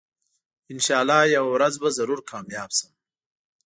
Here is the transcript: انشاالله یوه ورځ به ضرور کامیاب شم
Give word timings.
انشاالله 0.73 1.19
یوه 1.35 1.49
ورځ 1.55 1.73
به 1.81 1.89
ضرور 1.97 2.19
کامیاب 2.29 2.69
شم 2.77 2.91